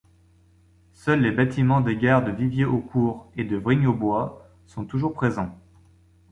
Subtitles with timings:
[0.93, 5.55] Seul les bâtiments des gares de Vivier-au-Court et de Vrigne-aux-Bois sont toujours présents.